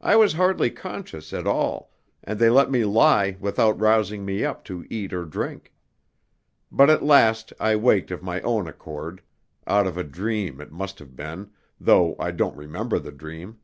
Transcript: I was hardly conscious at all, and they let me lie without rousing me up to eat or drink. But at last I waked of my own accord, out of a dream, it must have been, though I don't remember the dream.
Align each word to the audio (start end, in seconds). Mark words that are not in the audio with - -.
I 0.00 0.16
was 0.16 0.32
hardly 0.32 0.70
conscious 0.70 1.32
at 1.32 1.46
all, 1.46 1.92
and 2.24 2.40
they 2.40 2.50
let 2.50 2.68
me 2.68 2.84
lie 2.84 3.36
without 3.38 3.78
rousing 3.78 4.24
me 4.24 4.44
up 4.44 4.64
to 4.64 4.84
eat 4.90 5.12
or 5.12 5.24
drink. 5.24 5.72
But 6.72 6.90
at 6.90 7.04
last 7.04 7.52
I 7.60 7.76
waked 7.76 8.10
of 8.10 8.24
my 8.24 8.40
own 8.40 8.66
accord, 8.66 9.22
out 9.64 9.86
of 9.86 9.96
a 9.96 10.02
dream, 10.02 10.60
it 10.60 10.72
must 10.72 10.98
have 10.98 11.14
been, 11.14 11.50
though 11.78 12.16
I 12.18 12.32
don't 12.32 12.56
remember 12.56 12.98
the 12.98 13.12
dream. 13.12 13.58